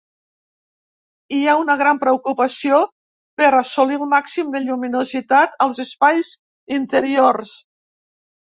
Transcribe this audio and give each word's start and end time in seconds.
Hi 1.35 1.41
ha 1.49 1.53
una 1.63 1.75
gran 1.81 1.99
preocupació 2.03 2.79
per 3.41 3.51
assolir 3.59 3.99
el 3.99 4.09
màxim 4.15 4.49
de 4.57 4.63
lluminositat 4.65 5.55
als 5.67 5.83
espais 5.87 6.33
interiors. 6.81 7.55